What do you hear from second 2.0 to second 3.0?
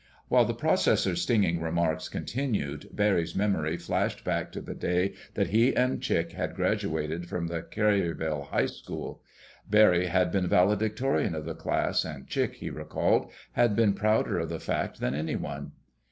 continued,